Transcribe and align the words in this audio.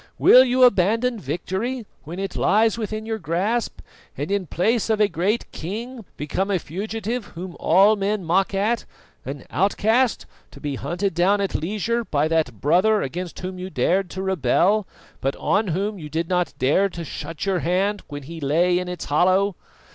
Will 0.17 0.43
you 0.43 0.63
abandon 0.63 1.19
victory 1.19 1.85
when 2.05 2.17
it 2.17 2.35
lies 2.35 2.75
within 2.75 3.05
your 3.05 3.19
grasp, 3.19 3.81
and 4.17 4.31
in 4.31 4.47
place 4.47 4.89
of 4.89 4.99
a 4.99 5.07
great 5.07 5.51
king 5.51 6.05
become 6.17 6.49
a 6.49 6.57
fugitive 6.57 7.25
whom 7.35 7.55
all 7.59 7.95
men 7.95 8.25
mock 8.25 8.51
at, 8.55 8.85
an 9.25 9.43
outcast 9.51 10.25
to 10.49 10.59
be 10.59 10.73
hunted 10.73 11.13
down 11.13 11.39
at 11.39 11.53
leisure 11.53 12.03
by 12.03 12.27
that 12.27 12.59
brother 12.59 13.03
against 13.03 13.37
whom 13.41 13.59
you 13.59 13.69
dared 13.69 14.09
to 14.09 14.23
rebel, 14.23 14.87
but 15.21 15.35
on 15.35 15.67
whom 15.67 15.99
you 15.99 16.09
did 16.09 16.27
not 16.27 16.55
dare 16.57 16.89
to 16.89 17.05
shut 17.05 17.45
your 17.45 17.59
hand 17.59 18.01
when 18.07 18.23
he 18.23 18.39
lay 18.41 18.79
in 18.79 18.87
its 18.89 19.05
hollow? 19.05 19.55